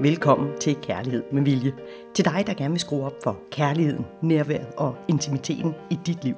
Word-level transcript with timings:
Velkommen 0.00 0.58
til 0.60 0.76
Kærlighed 0.82 1.24
med 1.32 1.42
Vilje. 1.42 1.72
Til 2.14 2.24
dig, 2.24 2.46
der 2.46 2.54
gerne 2.54 2.70
vil 2.70 2.80
skrue 2.80 3.04
op 3.04 3.22
for 3.22 3.38
kærligheden, 3.50 4.06
nærværet 4.22 4.66
og 4.76 4.96
intimiteten 5.08 5.74
i 5.90 5.98
dit 6.06 6.24
liv. 6.24 6.34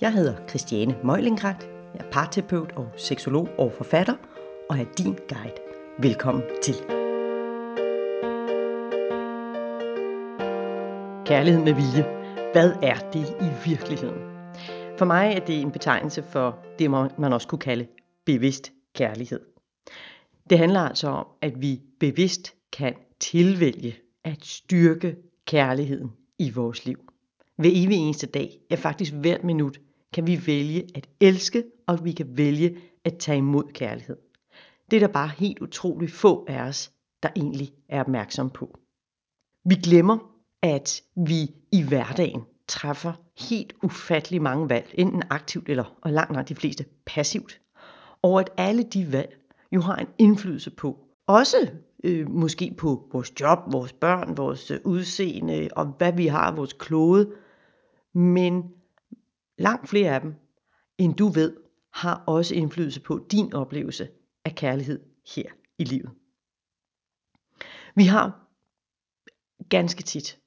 Jeg 0.00 0.12
hedder 0.12 0.46
Christiane 0.48 0.96
Møjlingrat. 1.04 1.68
Jeg 1.94 2.06
er 2.06 2.10
parterapeut 2.10 2.72
og 2.76 2.88
seksolog 2.96 3.48
og 3.58 3.72
forfatter, 3.72 4.14
og 4.70 4.78
er 4.78 4.84
din 4.98 5.18
guide. 5.28 5.54
Velkommen 5.98 6.42
til. 6.62 6.74
Kærlighed 11.26 11.62
med 11.64 11.74
vilje. 11.74 12.04
Hvad 12.52 12.72
er 12.82 12.96
det 13.12 13.26
i 13.40 13.68
virkeligheden? 13.70 14.18
For 14.98 15.04
mig 15.04 15.32
er 15.36 15.40
det 15.40 15.60
en 15.60 15.70
betegnelse 15.70 16.22
for 16.22 16.58
det, 16.78 16.90
man 16.90 17.32
også 17.32 17.48
kunne 17.48 17.58
kalde 17.58 17.86
bevidst 18.26 18.72
kærlighed. 18.94 19.40
Det 20.50 20.58
handler 20.58 20.80
altså 20.80 21.08
om, 21.08 21.26
at 21.42 21.62
vi 21.62 21.80
bevidst 22.00 22.57
kan 22.72 22.94
tilvælge 23.20 23.96
at 24.24 24.44
styrke 24.44 25.16
kærligheden 25.46 26.10
i 26.38 26.50
vores 26.50 26.86
liv. 26.86 26.98
Hver 27.56 27.70
evig 27.72 27.96
eneste 27.96 28.26
dag, 28.26 28.60
ja 28.70 28.76
faktisk 28.76 29.12
hvert 29.12 29.44
minut, 29.44 29.80
kan 30.12 30.26
vi 30.26 30.46
vælge 30.46 30.86
at 30.94 31.08
elske, 31.20 31.64
og 31.86 32.04
vi 32.04 32.12
kan 32.12 32.36
vælge 32.36 32.78
at 33.04 33.18
tage 33.18 33.38
imod 33.38 33.72
kærlighed. 33.72 34.16
Det 34.90 34.96
er 34.96 35.00
der 35.00 35.12
bare 35.12 35.30
helt 35.38 35.58
utroligt 35.58 36.12
få 36.12 36.44
af 36.48 36.62
os, 36.62 36.92
der 37.22 37.28
egentlig 37.36 37.72
er 37.88 38.00
opmærksom 38.00 38.50
på. 38.50 38.78
Vi 39.64 39.74
glemmer, 39.74 40.18
at 40.62 41.02
vi 41.16 41.54
i 41.72 41.82
hverdagen 41.82 42.42
træffer 42.68 43.12
helt 43.48 43.72
ufattelig 43.82 44.42
mange 44.42 44.68
valg, 44.68 44.94
enten 44.94 45.22
aktivt 45.30 45.68
eller, 45.68 45.98
og 46.00 46.12
langt 46.12 46.32
langt 46.32 46.48
de 46.48 46.54
fleste, 46.54 46.84
passivt. 47.06 47.60
Og 48.22 48.40
at 48.40 48.50
alle 48.56 48.82
de 48.82 49.12
valg 49.12 49.38
jo 49.72 49.80
har 49.80 49.96
en 49.96 50.08
indflydelse 50.18 50.70
på, 50.70 51.04
også 51.26 51.70
øh, 52.04 52.30
måske 52.30 52.74
på 52.78 53.08
vores 53.12 53.40
job, 53.40 53.58
vores 53.72 53.92
børn, 53.92 54.36
vores 54.36 54.70
øh, 54.70 54.80
udseende 54.84 55.68
og 55.76 55.86
hvad 55.86 56.12
vi 56.12 56.26
har 56.26 56.54
vores 56.54 56.72
klode. 56.72 57.32
Men 58.14 58.62
langt 59.58 59.88
flere 59.88 60.14
af 60.14 60.20
dem, 60.20 60.34
end 60.98 61.14
du 61.14 61.28
ved, 61.28 61.56
har 61.92 62.24
også 62.26 62.54
indflydelse 62.54 63.00
på 63.00 63.26
din 63.30 63.54
oplevelse 63.54 64.08
af 64.44 64.54
kærlighed 64.54 65.00
her 65.34 65.50
i 65.78 65.84
livet. 65.84 66.10
Vi 67.94 68.04
har 68.04 68.48
ganske 69.68 70.02
tit 70.02 70.38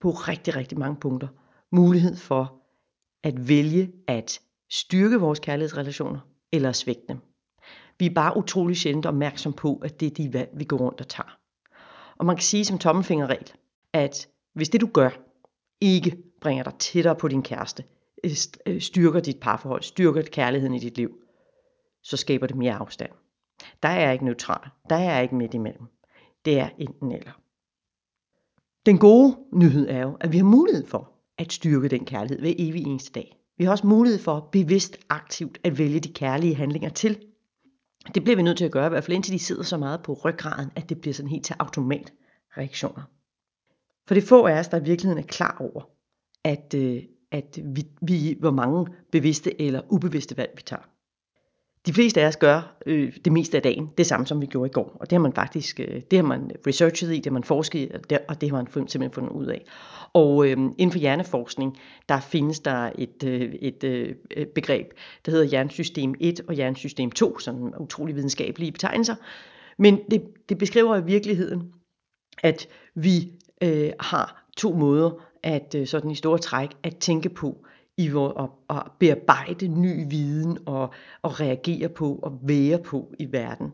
på 0.00 0.10
rigtig, 0.10 0.56
rigtig 0.56 0.78
mange 0.78 0.96
punkter 1.00 1.28
mulighed 1.70 2.16
for 2.16 2.62
at 3.22 3.48
vælge 3.48 3.92
at 4.06 4.40
styrke 4.70 5.20
vores 5.20 5.40
kærlighedsrelationer 5.40 6.20
eller 6.52 6.72
svække 6.72 7.02
dem. 7.08 7.18
Vi 7.98 8.06
er 8.06 8.14
bare 8.14 8.36
utrolig 8.36 8.76
sjældent 8.76 9.06
opmærksom 9.06 9.52
på, 9.52 9.80
at 9.84 10.00
det 10.00 10.06
er 10.06 10.14
de 10.14 10.32
valg, 10.32 10.50
vi 10.54 10.64
går 10.64 10.76
rundt 10.76 11.00
og 11.00 11.08
tager. 11.08 11.38
Og 12.18 12.26
man 12.26 12.36
kan 12.36 12.42
sige 12.42 12.64
som 12.64 12.78
tommelfingerregel, 12.78 13.52
at 13.92 14.28
hvis 14.54 14.68
det 14.68 14.80
du 14.80 14.86
gør, 14.86 15.10
ikke 15.80 16.16
bringer 16.40 16.64
dig 16.64 16.74
tættere 16.78 17.16
på 17.16 17.28
din 17.28 17.42
kæreste, 17.42 17.84
øh, 18.24 18.30
øh, 18.66 18.80
styrker 18.80 19.20
dit 19.20 19.40
parforhold, 19.40 19.82
styrker 19.82 20.22
kærligheden 20.22 20.74
i 20.74 20.78
dit 20.78 20.96
liv, 20.96 21.10
så 22.02 22.16
skaber 22.16 22.46
det 22.46 22.56
mere 22.56 22.74
afstand. 22.74 23.10
Der 23.82 23.88
er 23.88 24.12
ikke 24.12 24.24
neutral. 24.24 24.70
Der 24.90 24.96
er 24.96 25.20
ikke 25.20 25.34
midt 25.34 25.54
imellem. 25.54 25.86
Det 26.44 26.58
er 26.60 26.68
enten 26.78 27.12
eller. 27.12 27.32
Den 28.86 28.98
gode 28.98 29.36
nyhed 29.52 29.88
er 29.88 30.02
jo, 30.02 30.16
at 30.20 30.32
vi 30.32 30.36
har 30.36 30.44
mulighed 30.44 30.86
for 30.86 31.12
at 31.38 31.52
styrke 31.52 31.88
den 31.88 32.04
kærlighed 32.04 32.40
hver 32.40 32.54
evig 32.58 32.86
eneste 32.86 33.12
dag. 33.12 33.36
Vi 33.58 33.64
har 33.64 33.70
også 33.70 33.86
mulighed 33.86 34.18
for 34.18 34.48
bevidst 34.52 34.98
aktivt 35.08 35.58
at 35.64 35.78
vælge 35.78 36.00
de 36.00 36.12
kærlige 36.12 36.54
handlinger 36.54 36.88
til. 36.88 37.18
Det 38.14 38.24
bliver 38.24 38.36
vi 38.36 38.42
nødt 38.42 38.58
til 38.58 38.64
at 38.64 38.72
gøre, 38.72 38.86
i 38.86 38.88
hvert 38.88 39.04
fald 39.04 39.14
indtil 39.14 39.32
de 39.32 39.38
sidder 39.38 39.62
så 39.62 39.76
meget 39.76 40.02
på 40.02 40.12
ryggraden, 40.24 40.70
at 40.76 40.88
det 40.88 41.00
bliver 41.00 41.14
sådan 41.14 41.30
helt 41.30 41.44
til 41.44 41.56
automatreaktioner. 41.58 43.02
For 44.06 44.14
det 44.14 44.24
få 44.24 44.46
af 44.46 44.58
os, 44.58 44.68
der 44.68 44.80
i 44.80 44.84
virkeligheden 44.84 45.22
er 45.24 45.26
klar 45.26 45.56
over, 45.60 45.82
at, 46.44 46.74
øh, 46.74 47.02
at 47.30 47.58
vi, 47.64 47.86
vi, 48.02 48.36
hvor 48.40 48.50
mange 48.50 48.86
bevidste 49.12 49.60
eller 49.60 49.92
ubevidste 49.92 50.36
valg 50.36 50.52
vi 50.56 50.62
tager. 50.62 50.82
De 51.86 51.92
fleste 51.92 52.20
af 52.20 52.26
os 52.26 52.36
gør 52.36 52.76
øh, 52.86 53.12
det 53.24 53.32
meste 53.32 53.56
af 53.56 53.62
dagen 53.62 53.90
det 53.98 54.06
samme, 54.06 54.26
som 54.26 54.40
vi 54.40 54.46
gjorde 54.46 54.68
i 54.68 54.72
går. 54.72 54.96
Og 55.00 55.10
det 55.10 55.12
har 55.16 55.22
man 55.22 55.32
faktisk 55.32 55.80
øh, 55.80 56.02
det 56.10 56.18
har 56.18 56.22
man 56.22 56.50
researchet 56.66 57.12
i, 57.12 57.16
det 57.16 57.26
har 57.26 57.32
man 57.32 57.44
forsket 57.44 57.78
i, 57.78 57.90
og 57.94 58.10
det, 58.10 58.18
og 58.28 58.40
det 58.40 58.50
har 58.50 58.56
man 58.56 58.66
simpelthen 58.66 59.12
fundet 59.12 59.30
ud 59.30 59.46
af. 59.46 59.64
Og 60.12 60.46
øh, 60.46 60.52
inden 60.52 60.92
for 60.92 60.98
hjerneforskning, 60.98 61.78
der 62.08 62.20
findes 62.20 62.60
der 62.60 62.90
et, 62.98 63.24
øh, 63.24 63.54
et 63.54 63.84
øh, 63.84 64.14
øh 64.36 64.46
begreb, 64.46 64.86
der 65.26 65.32
hedder 65.32 65.46
hjernesystem 65.46 66.14
1 66.20 66.40
og 66.48 66.54
hjernesystem 66.54 67.10
2, 67.10 67.38
som 67.38 67.66
er 67.66 67.80
utrolig 67.80 68.14
videnskabelige 68.14 68.72
betegnelser. 68.72 69.14
Men 69.78 70.00
det, 70.10 70.22
det 70.48 70.58
beskriver 70.58 70.96
i 70.96 71.04
virkeligheden, 71.04 71.72
at 72.42 72.68
vi 72.94 73.32
øh, 73.62 73.90
har 74.00 74.46
to 74.56 74.72
måder 74.72 75.10
at 75.42 75.74
øh, 75.74 75.86
sådan 75.86 76.10
i 76.10 76.14
store 76.14 76.38
træk 76.38 76.70
at 76.82 76.96
tænke 76.96 77.28
på 77.28 77.66
i 77.96 78.08
at, 78.08 78.48
at 78.70 78.82
bearbejde 78.98 79.68
ny 79.68 80.10
viden 80.10 80.58
og, 80.66 80.94
og 81.22 81.40
reagere 81.40 81.88
på 81.88 82.18
og 82.22 82.38
være 82.42 82.78
på 82.78 83.14
i 83.18 83.32
verden. 83.32 83.72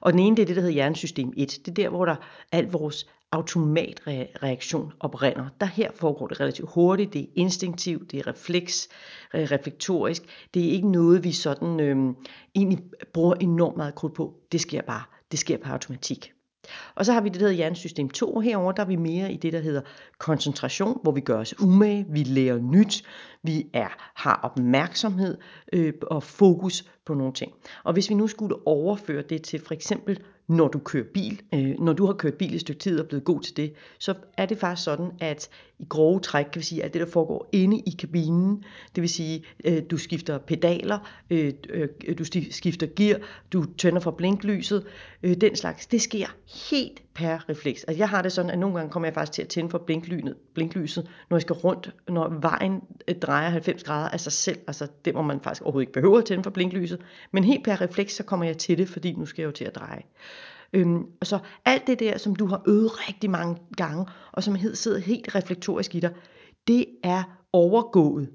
Og 0.00 0.12
den 0.12 0.20
ene, 0.20 0.36
det 0.36 0.42
er 0.42 0.46
det, 0.46 0.56
der 0.56 0.62
hedder 0.62 0.74
hjernesystem 0.74 1.32
1. 1.36 1.50
Det 1.50 1.68
er 1.68 1.74
der, 1.74 1.88
hvor 1.88 2.04
der 2.04 2.16
al 2.52 2.70
vores 2.70 3.06
automatreaktion 3.32 4.92
oprinder. 5.00 5.48
Der 5.60 5.66
her 5.66 5.90
foregår 5.94 6.26
det 6.26 6.40
relativt 6.40 6.70
hurtigt, 6.74 7.12
det 7.12 7.22
er 7.22 7.26
instinktivt, 7.34 8.12
det 8.12 8.18
er 8.18 8.26
refleks, 8.26 8.88
øh, 9.34 9.42
reflektorisk. 9.50 10.22
Det 10.54 10.66
er 10.66 10.70
ikke 10.70 10.90
noget, 10.90 11.24
vi 11.24 11.32
sådan 11.32 11.80
øh, 11.80 12.14
egentlig 12.54 12.78
bruger 13.12 13.34
enormt 13.34 13.76
meget 13.76 13.94
krudt 13.94 14.14
på. 14.14 14.34
Det 14.52 14.60
sker 14.60 14.82
bare. 14.82 15.02
Det 15.30 15.38
sker 15.38 15.58
på 15.58 15.68
automatik. 15.68 16.32
Og 16.94 17.06
så 17.06 17.12
har 17.12 17.20
vi 17.20 17.28
det, 17.28 17.34
der 17.34 17.40
hedder 17.40 17.56
hjernesystem 17.56 18.08
2. 18.08 18.40
Herover 18.40 18.72
der 18.72 18.82
er 18.82 18.86
vi 18.86 18.96
mere 18.96 19.32
i 19.32 19.36
det, 19.36 19.52
der 19.52 19.60
hedder 19.60 19.80
koncentration, 20.18 20.98
hvor 21.02 21.12
vi 21.12 21.20
gør 21.20 21.38
os 21.38 21.60
umage, 21.60 22.06
vi 22.08 22.22
lærer 22.22 22.58
nyt, 22.58 23.02
vi 23.42 23.66
er, 23.74 23.88
har 24.14 24.40
opmærksomhed 24.42 25.38
øh, 25.72 25.92
og 26.02 26.22
fokus 26.22 26.84
på 27.06 27.14
nogle 27.14 27.32
ting. 27.32 27.52
Og 27.84 27.92
hvis 27.92 28.10
vi 28.10 28.14
nu 28.14 28.26
skulle 28.26 28.66
overføre 28.66 29.22
det 29.22 29.42
til 29.42 29.60
for 29.60 29.74
eksempel 29.74 30.18
når 30.50 30.68
du 30.68 30.78
kører 30.78 31.04
bil. 31.14 31.40
Øh, 31.54 31.80
når 31.80 31.92
du 31.92 32.06
har 32.06 32.12
kørt 32.12 32.34
bil 32.34 32.54
et 32.54 32.60
stykke 32.60 32.78
tid 32.78 32.98
og 32.98 33.04
er 33.04 33.08
blevet 33.08 33.24
god 33.24 33.40
til 33.40 33.56
det, 33.56 33.72
så 33.98 34.14
er 34.36 34.46
det 34.46 34.58
faktisk 34.58 34.84
sådan, 34.84 35.10
at 35.20 35.48
i 35.78 35.86
grove 35.88 36.20
træk 36.20 36.44
kan 36.44 36.60
vi 36.60 36.64
sige, 36.64 36.84
at 36.84 36.92
det 36.94 37.00
der 37.00 37.06
foregår 37.06 37.48
inde 37.52 37.78
i 37.78 37.90
kabinen, 37.98 38.64
det 38.94 39.00
vil 39.00 39.08
sige, 39.08 39.44
øh, 39.64 39.82
du 39.90 39.96
skifter 39.96 40.38
pedaler, 40.38 40.98
øh, 41.30 41.52
øh, 41.68 41.88
du 42.18 42.24
skifter 42.50 42.86
gear, 42.96 43.18
du 43.52 43.64
tænder 43.64 44.00
for 44.00 44.10
blinklyset, 44.10 44.86
øh, 45.22 45.36
den 45.40 45.56
slags, 45.56 45.86
det 45.86 46.02
sker 46.02 46.26
helt 46.70 47.02
per 47.14 47.48
refleks. 47.48 47.84
Altså 47.84 47.98
jeg 47.98 48.08
har 48.08 48.22
det 48.22 48.32
sådan, 48.32 48.50
at 48.50 48.58
nogle 48.58 48.76
gange 48.76 48.90
kommer 48.90 49.06
jeg 49.06 49.14
faktisk 49.14 49.32
til 49.32 49.42
at 49.42 49.48
tænde 49.48 49.70
for 49.70 49.78
blinklyset, 49.78 50.36
blinklyset 50.54 51.10
når 51.30 51.36
jeg 51.36 51.42
skal 51.42 51.54
rundt, 51.54 51.94
når 52.08 52.38
vejen 52.40 52.80
øh, 53.08 53.14
drejer 53.14 53.48
90 53.48 53.84
grader 53.84 54.08
af 54.08 54.20
sig 54.20 54.32
selv, 54.32 54.58
altså 54.66 54.86
det, 55.04 55.12
hvor 55.12 55.22
man 55.22 55.40
faktisk 55.40 55.62
overhovedet 55.62 55.82
ikke 55.82 55.92
behøver 55.92 56.18
at 56.18 56.24
tænde 56.24 56.42
for 56.42 56.50
blinklyset, 56.50 56.89
men 57.32 57.44
helt 57.44 57.64
per 57.64 57.80
refleks, 57.80 58.14
så 58.16 58.22
kommer 58.22 58.46
jeg 58.46 58.58
til 58.58 58.78
det, 58.78 58.88
fordi 58.88 59.12
nu 59.12 59.26
skal 59.26 59.42
jeg 59.42 59.46
jo 59.46 59.52
til 59.52 59.64
at 59.64 59.74
dreje. 59.74 60.02
Øhm, 60.72 61.06
og 61.20 61.26
så 61.26 61.38
alt 61.64 61.86
det 61.86 62.00
der, 62.00 62.18
som 62.18 62.36
du 62.36 62.46
har 62.46 62.62
øvet 62.68 63.08
rigtig 63.08 63.30
mange 63.30 63.56
gange, 63.76 64.06
og 64.32 64.42
som 64.42 64.56
sidder 64.74 64.98
helt 64.98 65.34
reflektorisk 65.34 65.94
i 65.94 66.00
dig, 66.00 66.14
det 66.66 66.86
er 67.04 67.22
overgået 67.52 68.30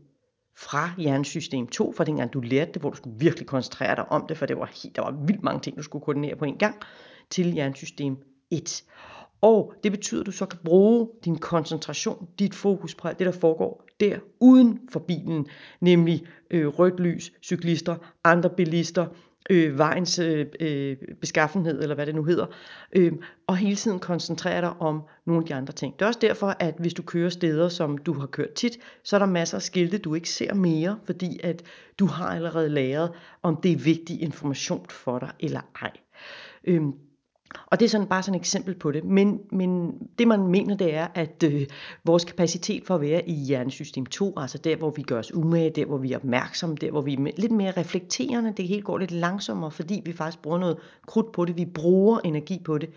fra 0.57 0.89
hjernesystem 0.97 1.67
2, 1.67 1.93
fra 1.97 2.03
dengang 2.03 2.33
du 2.33 2.39
lærte 2.39 2.71
det, 2.71 2.81
hvor 2.81 2.89
du 2.89 2.95
skulle 2.95 3.19
virkelig 3.19 3.47
koncentrere 3.47 3.95
dig 3.95 4.11
om 4.11 4.25
det, 4.27 4.37
for 4.37 4.45
det 4.45 4.57
var 4.57 4.71
helt, 4.83 4.95
der 4.95 5.01
var 5.01 5.11
vildt 5.25 5.43
mange 5.43 5.61
ting, 5.61 5.77
du 5.77 5.83
skulle 5.83 6.05
koordinere 6.05 6.35
på 6.35 6.45
en 6.45 6.57
gang, 6.57 6.75
til 7.29 7.51
hjernesystem 7.51 8.17
1. 8.51 8.83
Og 9.45 9.73
det 9.83 9.91
betyder, 9.91 10.21
at 10.21 10.25
du 10.25 10.31
så 10.31 10.45
kan 10.45 10.59
bruge 10.63 11.09
din 11.25 11.37
koncentration, 11.37 12.27
dit 12.39 12.55
fokus 12.55 12.95
på 12.95 13.07
alt 13.07 13.19
det, 13.19 13.25
der 13.25 13.31
foregår 13.31 13.85
der 13.99 14.19
uden 14.39 14.79
for 14.91 14.99
bilen, 14.99 15.47
nemlig 15.81 16.23
øh, 16.51 16.67
rødt 16.67 16.99
lys, 16.99 17.31
cyklister, 17.43 17.95
andre 18.23 18.49
bilister, 18.49 19.05
øh, 19.49 19.77
vejens 19.77 20.19
øh, 20.19 20.45
øh 20.59 20.97
beskaffenhed, 21.21 21.81
eller 21.81 21.95
hvad 21.95 22.05
det 22.05 22.15
nu 22.15 22.23
hedder, 22.23 22.45
øh, 22.95 23.13
og 23.47 23.57
hele 23.57 23.75
tiden 23.75 23.99
koncentrere 23.99 24.61
dig 24.61 24.73
om 24.79 25.01
nogle 25.25 25.41
af 25.41 25.47
de 25.47 25.55
andre 25.55 25.73
ting. 25.73 25.93
Det 25.93 26.01
er 26.01 26.07
også 26.07 26.19
derfor, 26.19 26.55
at 26.59 26.75
hvis 26.79 26.93
du 26.93 27.03
kører 27.03 27.29
steder, 27.29 27.69
som 27.69 27.97
du 27.97 28.13
har 28.13 28.27
kørt 28.27 28.53
tit, 28.53 28.77
så 29.03 29.15
er 29.15 29.19
der 29.19 29.25
masser 29.25 29.57
af 29.57 29.61
skilte, 29.61 29.97
du 29.97 30.15
ikke 30.15 30.29
ser 30.29 30.53
mere, 30.53 30.99
fordi 31.05 31.39
at 31.43 31.63
du 31.99 32.05
har 32.05 32.27
allerede 32.27 32.69
læret, 32.69 33.11
om 33.43 33.55
det 33.55 33.71
er 33.71 33.77
vigtig 33.77 34.21
information 34.21 34.85
for 34.89 35.19
dig 35.19 35.31
eller 35.39 35.61
ej. 35.81 35.91
Øh, 36.63 36.81
og 37.65 37.79
det 37.79 37.85
er 37.85 37.89
sådan 37.89 38.07
bare 38.07 38.23
sådan 38.23 38.35
et 38.35 38.39
eksempel 38.39 38.75
på 38.75 38.91
det. 38.91 39.03
Men, 39.03 39.41
men 39.51 39.99
det 40.19 40.27
man 40.27 40.47
mener, 40.47 40.75
det 40.75 40.93
er, 40.93 41.07
at 41.15 41.43
øh, 41.43 41.67
vores 42.03 42.25
kapacitet 42.25 42.85
for 42.85 42.95
at 42.95 43.01
være 43.01 43.29
i 43.29 43.33
hjernesystem 43.33 44.05
2, 44.05 44.33
altså 44.37 44.57
der, 44.57 44.75
hvor 44.75 44.89
vi 44.89 45.01
gør 45.01 45.19
os 45.19 45.33
umage, 45.33 45.69
der, 45.69 45.85
hvor 45.85 45.97
vi 45.97 46.11
er 46.11 46.17
opmærksomme, 46.17 46.75
der, 46.75 46.91
hvor 46.91 47.01
vi 47.01 47.13
er 47.13 47.31
lidt 47.37 47.51
mere 47.51 47.71
reflekterende, 47.71 48.53
det 48.57 48.67
hele 48.67 48.81
går 48.81 48.97
lidt 48.97 49.11
langsommere, 49.11 49.71
fordi 49.71 50.01
vi 50.05 50.13
faktisk 50.13 50.41
bruger 50.41 50.57
noget 50.57 50.77
krudt 51.07 51.31
på 51.31 51.45
det, 51.45 51.57
vi 51.57 51.65
bruger 51.65 52.19
energi 52.19 52.61
på 52.65 52.77
det. 52.77 52.89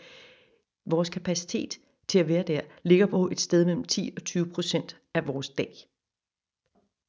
Vores 0.87 1.09
kapacitet 1.09 1.79
til 2.09 2.19
at 2.19 2.29
være 2.29 2.43
der 2.43 2.61
ligger 2.83 3.06
på 3.06 3.29
et 3.29 3.41
sted 3.41 3.65
mellem 3.65 3.85
10 3.85 4.12
og 4.17 4.25
20 4.25 4.47
procent 4.47 4.97
af 5.15 5.27
vores 5.27 5.49
dag. 5.49 5.75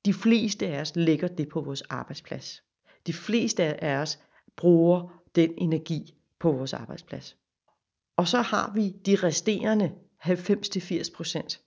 De 0.05 0.13
fleste 0.13 0.67
af 0.67 0.81
os 0.81 0.95
lægger 0.95 1.27
det 1.27 1.49
på 1.49 1.61
vores 1.61 1.81
arbejdsplads. 1.81 2.63
De 3.07 3.13
fleste 3.13 3.83
af 3.83 3.97
os 3.97 4.19
bruger 4.55 5.21
den 5.35 5.53
energi 5.57 6.15
på 6.39 6.51
vores 6.51 6.73
arbejdsplads. 6.73 7.37
Og 8.17 8.27
så 8.27 8.41
har 8.41 8.71
vi 8.75 8.89
de 8.89 9.15
resterende 9.15 9.91
90-80%, 10.25 11.65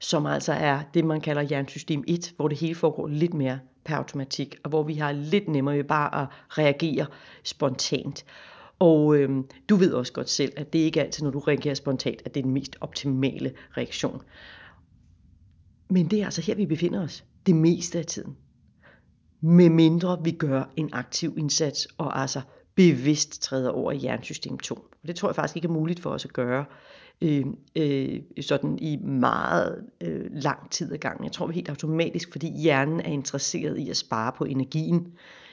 som 0.00 0.26
altså 0.26 0.52
er 0.52 0.82
det, 0.94 1.04
man 1.04 1.20
kalder 1.20 1.42
hjernesystem 1.42 2.04
1, 2.08 2.32
hvor 2.36 2.48
det 2.48 2.58
hele 2.58 2.74
foregår 2.74 3.06
lidt 3.06 3.34
mere 3.34 3.60
per 3.84 3.96
automatik, 3.96 4.56
og 4.64 4.68
hvor 4.68 4.82
vi 4.82 4.94
har 4.94 5.12
lidt 5.12 5.48
nemmere 5.48 5.76
ved 5.76 5.84
bare 5.84 6.22
at 6.22 6.28
reagere 6.48 7.06
spontant. 7.44 8.24
Og 8.78 9.16
øhm, 9.16 9.48
du 9.68 9.76
ved 9.76 9.92
også 9.92 10.12
godt 10.12 10.30
selv, 10.30 10.52
at 10.56 10.72
det 10.72 10.78
ikke 10.78 11.00
altid, 11.00 11.24
når 11.24 11.30
du 11.30 11.38
reagerer 11.38 11.74
spontant, 11.74 12.22
at 12.24 12.34
det 12.34 12.40
er 12.40 12.44
den 12.44 12.52
mest 12.52 12.76
optimale 12.80 13.52
reaktion. 13.76 14.22
Men 15.90 16.10
det 16.10 16.20
er 16.20 16.24
altså 16.24 16.42
her, 16.42 16.54
vi 16.54 16.66
befinder 16.66 17.02
os 17.02 17.24
det 17.46 17.54
meste 17.54 17.98
af 17.98 18.06
tiden. 18.06 18.36
Med 19.40 19.70
mindre 19.70 20.24
vi 20.24 20.30
gør 20.30 20.64
en 20.76 20.90
aktiv 20.92 21.34
indsats 21.38 21.88
og 21.98 22.20
altså 22.20 22.40
bevidst 22.74 23.42
træder 23.42 23.70
over 23.70 23.92
i 23.92 23.96
hjernesystem 23.96 24.58
2. 24.58 24.74
Og 24.74 25.08
det 25.08 25.16
tror 25.16 25.28
jeg 25.28 25.36
faktisk 25.36 25.56
ikke 25.56 25.68
er 25.68 25.72
muligt 25.72 26.00
for 26.00 26.10
os 26.10 26.24
at 26.24 26.32
gøre 26.32 26.64
øh, 27.20 27.46
øh, 27.76 28.20
sådan 28.40 28.78
i 28.78 28.96
meget 28.96 29.84
øh, 30.00 30.26
lang 30.30 30.70
tid 30.70 30.92
ad 30.92 30.98
gangen. 30.98 31.24
Jeg 31.24 31.32
tror 31.32 31.46
vi 31.46 31.54
helt 31.54 31.68
automatisk, 31.68 32.32
fordi 32.32 32.60
hjernen 32.60 33.00
er 33.00 33.10
interesseret 33.10 33.78
i 33.78 33.90
at 33.90 33.96
spare 33.96 34.32
på 34.32 34.44
energien. 34.44 35.12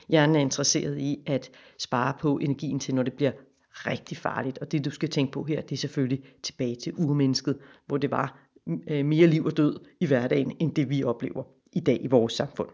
Hjernen 0.09 0.35
er 0.35 0.39
interesseret 0.39 0.97
i 0.97 1.19
at 1.25 1.51
spare 1.79 2.13
på 2.19 2.37
energien 2.37 2.79
til, 2.79 2.95
når 2.95 3.03
det 3.03 3.13
bliver 3.13 3.31
rigtig 3.71 4.17
farligt. 4.17 4.57
Og 4.57 4.71
det 4.71 4.85
du 4.85 4.91
skal 4.91 5.09
tænke 5.09 5.31
på 5.31 5.43
her, 5.43 5.61
det 5.61 5.71
er 5.71 5.77
selvfølgelig 5.77 6.23
tilbage 6.43 6.75
til 6.75 6.93
urmennesket, 6.97 7.57
hvor 7.85 7.97
det 7.97 8.11
var 8.11 8.39
øh, 8.87 9.05
mere 9.05 9.27
liv 9.27 9.45
og 9.45 9.57
død 9.57 9.79
i 9.99 10.05
hverdagen, 10.05 10.55
end 10.59 10.75
det 10.75 10.89
vi 10.89 11.03
oplever 11.03 11.43
i 11.73 11.79
dag 11.79 11.99
i 12.01 12.07
vores 12.07 12.33
samfund. 12.33 12.69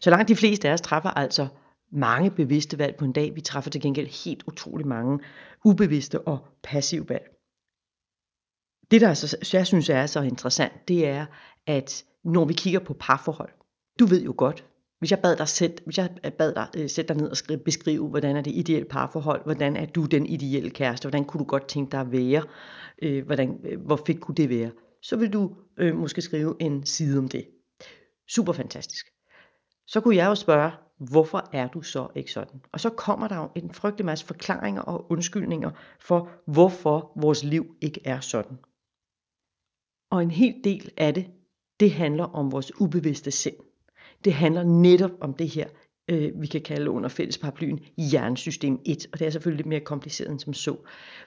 Så 0.00 0.10
langt 0.10 0.28
de 0.28 0.36
fleste 0.36 0.68
af 0.68 0.72
os 0.72 0.80
træffer 0.80 1.10
altså 1.10 1.46
mange 1.92 2.30
bevidste 2.30 2.78
valg 2.78 2.96
på 2.96 3.04
en 3.04 3.12
dag. 3.12 3.34
Vi 3.34 3.40
træffer 3.40 3.70
til 3.70 3.80
gengæld 3.80 4.24
helt 4.24 4.42
utrolig 4.46 4.86
mange 4.86 5.18
ubevidste 5.64 6.20
og 6.20 6.38
passive 6.62 7.08
valg. 7.08 7.30
Det, 8.90 9.00
der 9.00 9.08
altså, 9.08 9.36
jeg 9.52 9.66
synes 9.66 9.88
er 9.88 10.06
så 10.06 10.20
interessant, 10.20 10.88
det 10.88 11.08
er, 11.08 11.26
at 11.66 12.04
når 12.24 12.44
vi 12.44 12.52
kigger 12.52 12.80
på 12.80 12.94
parforhold, 13.00 13.50
du 13.98 14.06
ved 14.06 14.22
jo 14.22 14.34
godt, 14.36 14.64
hvis 14.98 15.10
jeg 15.10 15.18
bad 15.22 15.36
dig, 15.36 15.48
sæt, 15.48 15.82
hvis 15.84 15.98
jeg 15.98 16.10
øh, 16.24 16.32
bad 16.32 16.54
dig 16.54 16.68
øh, 16.76 16.90
sætte 16.90 17.14
dig 17.14 17.22
ned 17.22 17.30
og 17.30 17.36
skrive, 17.36 17.58
beskrive, 17.58 18.08
hvordan 18.08 18.36
er 18.36 18.40
det 18.40 18.54
ideelle 18.54 18.88
parforhold, 18.88 19.44
hvordan 19.44 19.76
er 19.76 19.86
du 19.86 20.04
den 20.04 20.26
ideelle 20.26 20.70
kæreste, 20.70 21.08
hvordan 21.08 21.24
kunne 21.24 21.38
du 21.38 21.44
godt 21.44 21.68
tænke 21.68 21.92
dig 21.92 22.00
at 22.00 22.12
være, 22.12 22.42
øh, 23.02 23.26
hvordan, 23.26 23.60
øh, 23.64 23.80
hvor 23.80 24.02
fedt 24.06 24.20
kunne 24.20 24.34
det 24.34 24.48
være, 24.48 24.70
så 25.02 25.16
vil 25.16 25.32
du 25.32 25.56
øh, 25.78 25.96
måske 25.96 26.22
skrive 26.22 26.56
en 26.60 26.86
side 26.86 27.18
om 27.18 27.28
det. 27.28 27.46
Super 28.28 28.52
fantastisk. 28.52 29.06
Så 29.86 30.00
kunne 30.00 30.16
jeg 30.16 30.26
jo 30.26 30.34
spørge, 30.34 30.70
hvorfor 31.00 31.48
er 31.52 31.68
du 31.68 31.82
så 31.82 32.08
ikke 32.14 32.32
sådan? 32.32 32.60
Og 32.72 32.80
så 32.80 32.90
kommer 32.90 33.28
der 33.28 33.36
jo 33.36 33.48
en 33.56 33.74
frygtelig 33.74 34.06
masse 34.06 34.26
forklaringer 34.26 34.82
og 34.82 35.10
undskyldninger 35.10 35.70
for, 36.00 36.30
hvorfor 36.46 37.12
vores 37.16 37.44
liv 37.44 37.76
ikke 37.80 38.00
er 38.04 38.20
sådan. 38.20 38.58
Og 40.10 40.22
en 40.22 40.30
hel 40.30 40.54
del 40.64 40.90
af 40.96 41.14
det, 41.14 41.26
det 41.80 41.92
handler 41.92 42.24
om 42.24 42.52
vores 42.52 42.80
ubevidste 42.80 43.30
sind. 43.30 43.56
Det 44.24 44.32
handler 44.32 44.62
netop 44.62 45.10
om 45.20 45.34
det 45.34 45.48
her, 45.48 45.68
øh, 46.10 46.40
vi 46.40 46.46
kan 46.46 46.60
kalde 46.60 46.90
under 46.90 47.08
fælles 47.08 47.38
paraplyen 47.38 47.80
hjernesystem 47.96 48.80
1. 48.86 49.06
Og 49.12 49.18
det 49.18 49.26
er 49.26 49.30
selvfølgelig 49.30 49.58
lidt 49.58 49.68
mere 49.68 49.80
kompliceret 49.80 50.30
end 50.30 50.40
som 50.40 50.52
så. 50.52 50.76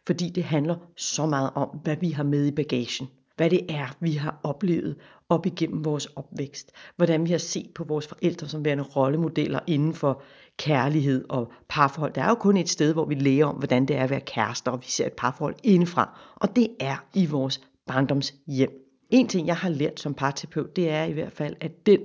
Fordi 0.08 0.30
det 0.30 0.44
handler 0.44 0.78
så 0.98 1.26
meget 1.26 1.52
om, 1.56 1.70
hvad 1.84 1.98
vi 1.98 2.10
har 2.10 2.24
med 2.24 2.46
i 2.46 2.52
bagagen. 2.52 3.08
Hvad 3.36 3.50
det 3.50 3.62
er, 3.70 3.96
vi 4.00 4.12
har 4.12 4.40
oplevet 4.44 4.96
op 5.30 5.46
igennem 5.46 5.86
vores 5.86 6.06
opvækst. 6.06 6.72
Hvordan 6.96 7.26
vi 7.26 7.32
har 7.32 7.38
set 7.38 7.70
på 7.76 7.84
vores 7.84 8.08
forældre 8.08 8.48
som 8.48 8.66
værende 8.66 8.84
rollemodeller 8.84 9.60
inden 9.68 9.94
for 9.94 10.22
kærlighed 10.58 11.26
og 11.30 11.52
parforhold. 11.70 12.14
Der 12.14 12.22
er 12.22 12.30
jo 12.30 12.36
kun 12.36 12.58
et 12.58 12.70
sted, 12.70 12.94
hvor 12.94 13.06
vi 13.06 13.16
lærer 13.16 13.46
om, 13.46 13.56
hvordan 13.56 13.86
det 13.86 13.96
er 13.96 14.04
at 14.04 14.10
være 14.10 14.22
kærester, 14.22 14.72
og 14.72 14.82
vi 14.82 14.88
ser 14.88 15.06
et 15.06 15.14
parforhold 15.14 15.56
indefra. 15.64 16.20
Og 16.36 16.56
det 16.56 16.68
er 16.80 17.06
i 17.14 17.26
vores 17.26 17.62
barndomshjem. 17.88 18.70
En 19.10 19.28
ting, 19.28 19.48
jeg 19.48 19.56
har 19.56 19.70
lært 19.70 20.00
som 20.00 20.14
parterapeut, 20.14 20.76
det 20.76 20.90
er 20.90 21.04
i 21.04 21.12
hvert 21.12 21.34
fald, 21.34 21.56
at 21.62 21.86
den 21.86 22.00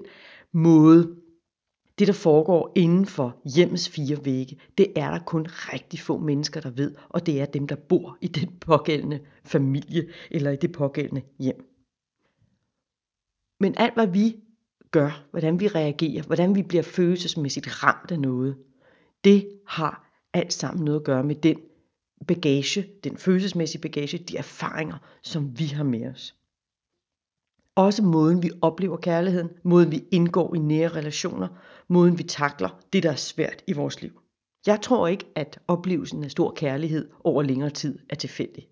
måde, 0.53 1.15
det 1.99 2.07
der 2.07 2.13
foregår 2.13 2.73
inden 2.75 3.07
for 3.07 3.37
hjemmets 3.55 3.89
fire 3.89 4.25
vægge, 4.25 4.59
det 4.79 4.93
er 4.97 5.11
der 5.11 5.19
kun 5.19 5.47
rigtig 5.49 6.01
få 6.01 6.19
mennesker, 6.19 6.61
der 6.61 6.71
ved, 6.71 6.95
og 7.09 7.27
det 7.27 7.41
er 7.41 7.47
dem, 7.47 7.67
der 7.67 7.77
bor 7.77 8.19
i 8.21 8.29
den 8.29 8.57
pågældende 8.61 9.21
familie 9.45 10.09
eller 10.31 10.51
i 10.51 10.57
det 10.57 10.73
pågældende 10.73 11.23
hjem. 11.39 11.65
Men 13.61 13.75
alt 13.77 13.95
hvad 13.95 14.07
vi 14.07 14.37
gør, 14.91 15.27
hvordan 15.31 15.61
vi 15.61 15.69
reagerer, 15.69 16.23
hvordan 16.23 16.55
vi 16.55 16.63
bliver 16.63 16.83
følelsesmæssigt 16.83 17.85
ramt 17.85 18.11
af 18.11 18.21
noget, 18.21 18.57
det 19.25 19.49
har 19.67 20.11
alt 20.33 20.53
sammen 20.53 20.85
noget 20.85 21.01
at 21.01 21.05
gøre 21.05 21.25
med 21.25 21.35
den 21.35 21.59
bagage, 22.27 22.87
den 23.05 23.17
følelsesmæssige 23.17 23.81
bagage, 23.81 24.19
de 24.19 24.37
erfaringer, 24.37 24.97
som 25.23 25.59
vi 25.59 25.65
har 25.65 25.85
med 25.85 26.07
os. 26.07 26.35
Også 27.75 28.03
måden 28.03 28.43
vi 28.43 28.51
oplever 28.63 28.97
kærligheden, 28.97 29.51
måden 29.63 29.91
vi 29.91 30.05
indgår 30.11 30.55
i 30.55 30.59
nære 30.59 30.89
relationer, 30.89 31.49
måden 31.89 32.19
vi 32.19 32.23
takler 32.23 32.81
det, 32.93 33.03
der 33.03 33.11
er 33.11 33.17
svært 33.17 33.63
i 33.67 33.73
vores 33.73 34.03
liv. 34.03 34.21
Jeg 34.67 34.81
tror 34.83 35.09
ikke, 35.09 35.27
at 35.35 35.61
oplevelsen 35.69 36.25
af 36.25 36.31
stor 36.31 36.55
kærlighed 36.55 37.11
over 37.25 37.43
længere 37.43 37.71
tid 37.71 37.99
er 38.09 38.15
tilfældig. 38.15 38.69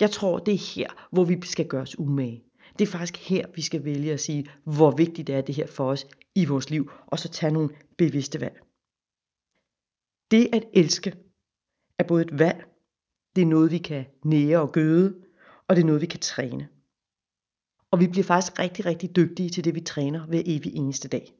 Jeg 0.00 0.10
tror, 0.10 0.38
det 0.38 0.54
er 0.54 0.74
her, 0.74 1.08
hvor 1.12 1.24
vi 1.24 1.46
skal 1.46 1.66
gøre 1.66 1.82
os 1.82 1.98
umage. 1.98 2.44
Det 2.78 2.88
er 2.88 2.90
faktisk 2.92 3.16
her, 3.28 3.46
vi 3.54 3.62
skal 3.62 3.84
vælge 3.84 4.12
at 4.12 4.20
sige, 4.20 4.50
hvor 4.64 4.90
vigtigt 4.90 5.30
er 5.30 5.40
det 5.40 5.54
her 5.54 5.66
for 5.66 5.90
os 5.90 6.06
i 6.34 6.44
vores 6.44 6.70
liv, 6.70 6.90
og 7.06 7.18
så 7.18 7.28
tage 7.28 7.52
nogle 7.52 7.70
bevidste 7.98 8.40
valg. 8.40 8.60
Det 10.30 10.48
at 10.52 10.64
elske 10.72 11.14
er 11.98 12.04
både 12.08 12.24
et 12.24 12.38
valg, 12.38 12.64
det 13.36 13.42
er 13.42 13.46
noget, 13.46 13.70
vi 13.70 13.78
kan 13.78 14.06
nære 14.24 14.60
og 14.60 14.72
gøde, 14.72 15.14
og 15.68 15.76
det 15.76 15.82
er 15.82 15.86
noget, 15.86 16.00
vi 16.00 16.06
kan 16.06 16.20
træne. 16.20 16.68
Og 17.90 18.00
vi 18.00 18.06
bliver 18.06 18.24
faktisk 18.24 18.58
rigtig, 18.58 18.86
rigtig 18.86 19.16
dygtige 19.16 19.50
til 19.50 19.64
det, 19.64 19.74
vi 19.74 19.80
træner 19.80 20.26
hver 20.26 20.42
evig 20.46 20.74
eneste 20.74 21.08
dag. 21.08 21.34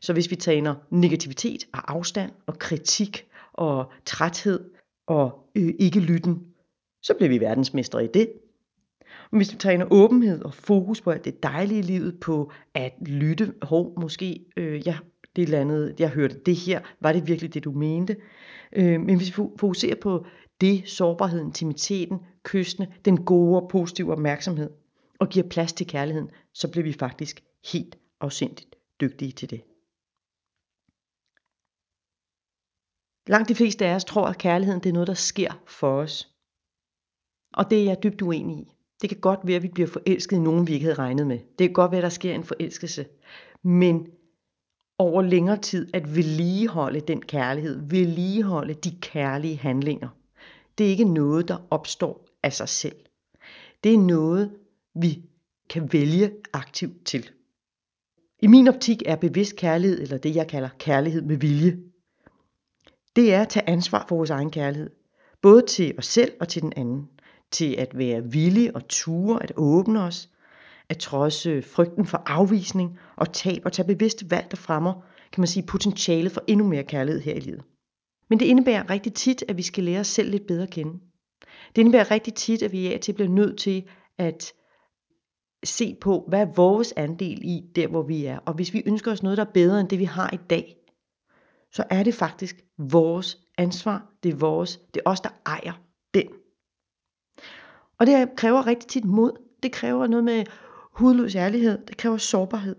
Så 0.00 0.12
hvis 0.12 0.30
vi 0.30 0.36
træner 0.36 0.74
negativitet 0.90 1.68
og 1.72 1.92
afstand 1.92 2.30
og 2.46 2.58
kritik 2.58 3.26
og 3.52 3.92
træthed 4.04 4.70
og 5.06 5.50
øh, 5.54 5.74
ikke 5.78 6.00
lytten, 6.00 6.46
så 7.02 7.14
bliver 7.14 7.28
vi 7.28 7.40
verdensmestre 7.40 8.04
i 8.04 8.08
det. 8.14 8.32
Men 9.30 9.38
hvis 9.38 9.52
vi 9.52 9.58
træner 9.58 9.86
åbenhed 9.90 10.42
og 10.42 10.54
fokus 10.54 11.00
på 11.00 11.10
alt 11.10 11.24
det 11.24 11.42
dejlige 11.42 11.78
i 11.78 11.82
livet, 11.82 12.20
på 12.20 12.52
at 12.74 12.92
lytte, 13.06 13.54
hov, 13.62 14.00
måske, 14.00 14.44
øh, 14.56 14.86
ja, 14.86 14.98
det 15.36 15.48
landet, 15.48 15.94
jeg 15.98 16.08
hørte 16.08 16.38
det 16.46 16.56
her, 16.56 16.80
var 17.00 17.12
det 17.12 17.26
virkelig 17.26 17.54
det, 17.54 17.64
du 17.64 17.72
mente? 17.72 18.16
Øh, 18.72 19.00
men 19.00 19.16
hvis 19.16 19.28
vi 19.28 19.42
fokuserer 19.58 19.96
på 20.02 20.26
det, 20.60 20.88
sårbarheden, 20.88 21.46
intimiteten, 21.46 22.18
kystene, 22.42 22.92
den 23.04 23.24
gode 23.24 23.60
og 23.60 23.68
positive 23.68 24.12
opmærksomhed, 24.12 24.70
og 25.18 25.28
giver 25.28 25.48
plads 25.48 25.72
til 25.72 25.86
kærligheden, 25.86 26.30
så 26.52 26.70
bliver 26.70 26.84
vi 26.84 26.92
faktisk 26.92 27.42
helt 27.72 27.98
afsindigt 28.20 28.74
dygtige 29.04 29.32
til 29.32 29.50
det. 29.50 29.62
Langt 33.26 33.48
de 33.48 33.54
fleste 33.54 33.86
af 33.86 33.94
os 33.94 34.04
tror, 34.04 34.26
at 34.26 34.38
kærligheden 34.38 34.82
det 34.82 34.88
er 34.88 34.92
noget, 34.92 35.08
der 35.08 35.14
sker 35.14 35.62
for 35.66 36.00
os. 36.02 36.30
Og 37.54 37.70
det 37.70 37.80
er 37.80 37.84
jeg 37.84 38.02
dybt 38.02 38.22
uenig 38.22 38.58
i. 38.58 38.72
Det 39.02 39.10
kan 39.10 39.20
godt 39.20 39.40
være, 39.46 39.56
at 39.56 39.62
vi 39.62 39.68
bliver 39.68 39.88
forelsket 39.88 40.36
i 40.36 40.40
nogen, 40.40 40.66
vi 40.66 40.72
ikke 40.72 40.84
havde 40.84 40.98
regnet 40.98 41.26
med. 41.26 41.38
Det 41.38 41.68
kan 41.68 41.72
godt 41.72 41.90
være, 41.90 41.98
at 41.98 42.02
der 42.02 42.08
sker 42.08 42.34
en 42.34 42.44
forelskelse. 42.44 43.06
Men 43.62 44.06
over 44.98 45.22
længere 45.22 45.60
tid 45.60 45.94
at 45.94 46.14
vedligeholde 46.16 47.00
den 47.00 47.22
kærlighed, 47.22 47.88
vedligeholde 47.90 48.74
de 48.74 48.98
kærlige 49.00 49.56
handlinger, 49.56 50.08
det 50.78 50.86
er 50.86 50.90
ikke 50.90 51.04
noget, 51.04 51.48
der 51.48 51.66
opstår 51.70 52.26
af 52.42 52.52
sig 52.52 52.68
selv. 52.68 52.96
Det 53.84 53.94
er 53.94 53.98
noget, 53.98 54.58
vi 54.94 55.22
kan 55.70 55.92
vælge 55.92 56.32
aktivt 56.52 57.06
til. 57.06 57.30
I 58.44 58.46
min 58.46 58.68
optik 58.68 59.02
er 59.06 59.16
bevidst 59.16 59.56
kærlighed, 59.56 60.00
eller 60.00 60.18
det 60.18 60.36
jeg 60.36 60.48
kalder 60.48 60.68
kærlighed 60.78 61.22
med 61.22 61.36
vilje, 61.36 61.78
det 63.16 63.34
er 63.34 63.42
at 63.42 63.48
tage 63.48 63.68
ansvar 63.68 64.04
for 64.08 64.16
vores 64.16 64.30
egen 64.30 64.50
kærlighed. 64.50 64.90
Både 65.42 65.62
til 65.62 65.94
os 65.98 66.06
selv 66.06 66.32
og 66.40 66.48
til 66.48 66.62
den 66.62 66.72
anden. 66.76 67.08
Til 67.50 67.74
at 67.78 67.98
være 67.98 68.30
villige 68.30 68.76
og 68.76 68.88
ture, 68.88 69.42
at 69.42 69.52
åbne 69.56 70.02
os, 70.02 70.28
at 70.88 70.98
trodse 70.98 71.62
frygten 71.62 72.06
for 72.06 72.22
afvisning 72.26 72.98
og 73.16 73.32
tab 73.32 73.62
og 73.64 73.72
tage 73.72 73.86
bevidste 73.86 74.30
valg, 74.30 74.50
der 74.50 74.56
fremmer, 74.56 74.92
kan 75.32 75.40
man 75.40 75.48
sige, 75.48 75.66
potentialet 75.66 76.32
for 76.32 76.42
endnu 76.46 76.66
mere 76.66 76.84
kærlighed 76.84 77.20
her 77.22 77.34
i 77.34 77.40
livet. 77.40 77.62
Men 78.30 78.40
det 78.40 78.46
indebærer 78.46 78.90
rigtig 78.90 79.14
tit, 79.14 79.44
at 79.48 79.56
vi 79.56 79.62
skal 79.62 79.84
lære 79.84 80.00
os 80.00 80.06
selv 80.06 80.30
lidt 80.30 80.46
bedre 80.46 80.62
at 80.62 80.70
kende. 80.70 80.92
Det 81.76 81.82
indebærer 81.82 82.10
rigtig 82.10 82.34
tit, 82.34 82.62
at 82.62 82.72
vi 82.72 82.92
af 82.92 83.00
til 83.00 83.12
bliver 83.12 83.30
nødt 83.30 83.58
til 83.58 83.84
at 84.18 84.52
se 85.64 85.96
på, 86.00 86.24
hvad 86.28 86.40
er 86.40 86.52
vores 86.56 86.94
andel 86.96 87.40
i 87.44 87.62
der, 87.76 87.88
hvor 87.88 88.02
vi 88.02 88.24
er. 88.24 88.38
Og 88.38 88.54
hvis 88.54 88.74
vi 88.74 88.82
ønsker 88.86 89.12
os 89.12 89.22
noget, 89.22 89.38
der 89.38 89.44
er 89.44 89.52
bedre 89.54 89.80
end 89.80 89.88
det, 89.88 89.98
vi 89.98 90.04
har 90.04 90.30
i 90.32 90.38
dag, 90.50 90.76
så 91.72 91.84
er 91.90 92.02
det 92.02 92.14
faktisk 92.14 92.64
vores 92.78 93.38
ansvar. 93.58 94.12
Det 94.22 94.32
er 94.32 94.36
vores, 94.36 94.76
det 94.94 95.02
er 95.06 95.10
os, 95.10 95.20
der 95.20 95.30
ejer 95.46 95.72
den. 96.14 96.28
Og 97.98 98.06
det 98.06 98.28
kræver 98.36 98.66
rigtig 98.66 98.88
tit 98.88 99.04
mod. 99.04 99.32
Det 99.62 99.72
kræver 99.72 100.06
noget 100.06 100.24
med 100.24 100.44
hudløs 100.92 101.34
ærlighed. 101.34 101.86
Det 101.86 101.96
kræver 101.96 102.16
sårbarhed. 102.16 102.76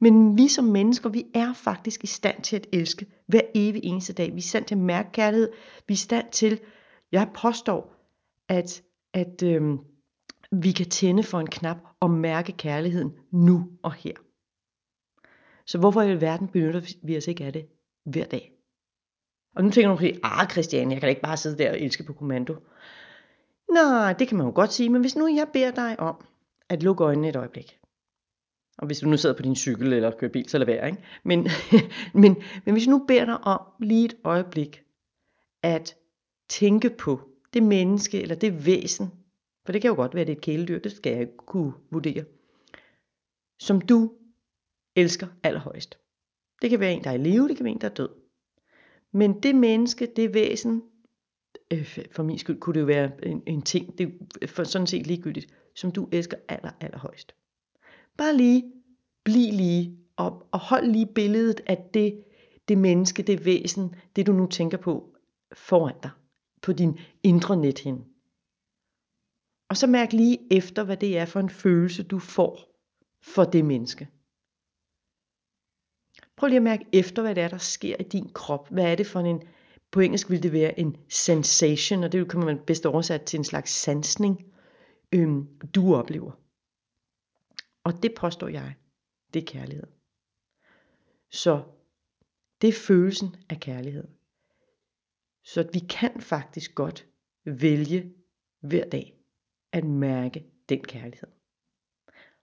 Men 0.00 0.36
vi 0.36 0.48
som 0.48 0.64
mennesker, 0.64 1.08
vi 1.08 1.26
er 1.34 1.52
faktisk 1.52 2.04
i 2.04 2.06
stand 2.06 2.42
til 2.42 2.56
at 2.56 2.66
elske 2.72 3.06
hver 3.26 3.40
evig 3.54 3.84
eneste 3.84 4.12
dag. 4.12 4.26
Vi 4.26 4.32
er 4.32 4.38
i 4.38 4.40
stand 4.40 4.64
til 4.64 4.74
at 4.74 4.80
mærke 4.80 5.12
kærlighed. 5.12 5.50
Vi 5.88 5.92
er 5.92 5.96
i 5.96 5.96
stand 5.96 6.30
til, 6.32 6.60
jeg 7.12 7.30
påstår, 7.34 7.94
at, 8.48 8.82
at 9.14 9.42
øhm, 9.42 9.78
vi 10.52 10.72
kan 10.72 10.86
tænde 10.86 11.22
for 11.22 11.40
en 11.40 11.46
knap 11.46 11.76
og 12.00 12.10
mærke 12.10 12.52
kærligheden 12.52 13.12
nu 13.30 13.70
og 13.82 13.92
her. 13.92 14.14
Så 15.66 15.78
hvorfor 15.78 16.02
i 16.02 16.20
verden 16.20 16.48
benytter 16.48 16.94
vi 17.02 17.16
os 17.16 17.26
ikke 17.26 17.44
af 17.44 17.52
det 17.52 17.66
hver 18.04 18.24
dag? 18.24 18.52
Og 19.56 19.64
nu 19.64 19.70
tænker 19.70 19.88
du 19.88 19.94
måske, 19.94 20.20
ah 20.22 20.50
Christiane, 20.50 20.92
jeg 20.92 21.00
kan 21.00 21.06
da 21.06 21.10
ikke 21.10 21.22
bare 21.22 21.36
sidde 21.36 21.58
der 21.58 21.70
og 21.70 21.80
elske 21.80 22.02
på 22.02 22.12
kommando. 22.12 22.56
Nej, 23.72 24.12
det 24.12 24.28
kan 24.28 24.36
man 24.36 24.46
jo 24.46 24.52
godt 24.54 24.72
sige, 24.72 24.88
men 24.88 25.00
hvis 25.00 25.16
nu 25.16 25.26
jeg 25.26 25.48
beder 25.52 25.70
dig 25.70 26.00
om 26.00 26.24
at 26.68 26.82
lukke 26.82 27.04
øjnene 27.04 27.28
et 27.28 27.36
øjeblik. 27.36 27.78
Og 28.78 28.86
hvis 28.86 28.98
du 29.00 29.08
nu 29.08 29.16
sidder 29.16 29.36
på 29.36 29.42
din 29.42 29.56
cykel 29.56 29.92
eller 29.92 30.10
kører 30.10 30.32
bil, 30.32 30.48
så 30.48 30.58
lad 30.58 30.66
være. 30.66 30.86
Ikke? 30.86 31.02
Men, 31.24 31.48
men, 32.22 32.36
men 32.64 32.74
hvis 32.74 32.88
nu 32.88 33.04
beder 33.08 33.24
dig 33.24 33.44
om 33.44 33.60
lige 33.80 34.04
et 34.04 34.16
øjeblik 34.24 34.82
at 35.62 35.96
tænke 36.48 36.90
på 36.90 37.20
det 37.54 37.62
menneske 37.62 38.22
eller 38.22 38.34
det 38.34 38.66
væsen, 38.66 39.12
for 39.68 39.72
det 39.72 39.82
kan 39.82 39.88
jo 39.88 39.94
godt 39.94 40.14
være, 40.14 40.20
at 40.20 40.26
det 40.26 40.32
er 40.32 40.36
et 40.36 40.42
kæledyr, 40.42 40.78
det 40.78 40.92
skal 40.92 41.12
jeg 41.12 41.20
ikke 41.20 41.36
kunne 41.36 41.72
vurdere, 41.90 42.24
som 43.58 43.80
du 43.80 44.12
elsker 44.96 45.26
allerhøjst. 45.42 45.98
Det 46.62 46.70
kan 46.70 46.80
være 46.80 46.92
en, 46.92 47.04
der 47.04 47.10
er 47.10 47.14
i 47.14 47.18
live, 47.18 47.48
det 47.48 47.56
kan 47.56 47.64
være 47.64 47.72
en, 47.72 47.80
der 47.80 47.88
er 47.88 47.94
død. 47.94 48.08
Men 49.12 49.42
det 49.42 49.54
menneske, 49.54 50.08
det 50.16 50.34
væsen, 50.34 50.82
øh, 51.72 51.98
for 52.10 52.22
min 52.22 52.38
skyld 52.38 52.60
kunne 52.60 52.74
det 52.74 52.80
jo 52.80 52.84
være 52.84 53.26
en, 53.26 53.42
en 53.46 53.62
ting, 53.62 53.98
det 53.98 54.14
er 54.42 54.46
for 54.46 54.64
sådan 54.64 54.86
set 54.86 55.06
ligegyldigt, 55.06 55.54
som 55.74 55.92
du 55.92 56.08
elsker 56.12 56.36
aller, 56.48 56.70
allerhøjst. 56.80 57.34
Bare 58.16 58.36
lige, 58.36 58.72
bliv 59.24 59.52
lige, 59.52 59.98
og, 60.16 60.48
og 60.50 60.60
hold 60.60 60.86
lige 60.86 61.06
billedet 61.06 61.60
af 61.66 61.88
det, 61.94 62.24
det 62.68 62.78
menneske, 62.78 63.22
det 63.22 63.44
væsen, 63.44 63.94
det 64.16 64.26
du 64.26 64.32
nu 64.32 64.46
tænker 64.46 64.78
på 64.78 65.16
foran 65.52 65.94
dig, 66.02 66.10
på 66.62 66.72
din 66.72 66.98
indre 67.22 67.56
nethinde. 67.56 68.04
Og 69.68 69.76
så 69.76 69.86
mærk 69.86 70.12
lige 70.12 70.38
efter, 70.50 70.84
hvad 70.84 70.96
det 70.96 71.18
er 71.18 71.24
for 71.24 71.40
en 71.40 71.50
følelse, 71.50 72.02
du 72.02 72.18
får 72.18 72.68
for 73.22 73.44
det 73.44 73.64
menneske. 73.64 74.08
Prøv 76.36 76.48
lige 76.48 76.56
at 76.56 76.62
mærke 76.62 76.86
efter, 76.92 77.22
hvad 77.22 77.34
det 77.34 77.42
er, 77.42 77.48
der 77.48 77.58
sker 77.58 77.96
i 78.00 78.02
din 78.02 78.32
krop. 78.32 78.68
Hvad 78.70 78.84
er 78.84 78.94
det 78.94 79.06
for 79.06 79.20
en, 79.20 79.42
på 79.90 80.00
engelsk 80.00 80.30
vil 80.30 80.42
det 80.42 80.52
være 80.52 80.78
en 80.78 80.96
sensation, 81.08 82.04
og 82.04 82.12
det 82.12 82.30
kan 82.30 82.40
man 82.40 82.58
bedst 82.66 82.86
oversat 82.86 83.22
til 83.22 83.38
en 83.38 83.44
slags 83.44 83.70
sansning, 83.70 84.52
øhm, 85.12 85.46
du 85.74 85.94
oplever. 85.94 86.32
Og 87.84 88.02
det 88.02 88.14
påstår 88.14 88.48
jeg, 88.48 88.74
det 89.34 89.42
er 89.42 89.46
kærlighed. 89.46 89.86
Så 91.30 91.62
det 92.60 92.68
er 92.68 92.72
følelsen 92.72 93.36
af 93.48 93.60
kærlighed. 93.60 94.08
Så 95.44 95.70
vi 95.72 95.78
kan 95.78 96.20
faktisk 96.20 96.74
godt 96.74 97.06
vælge 97.44 98.12
hver 98.60 98.88
dag 98.88 99.17
at 99.72 99.84
mærke 99.84 100.44
den 100.68 100.84
kærlighed. 100.84 101.28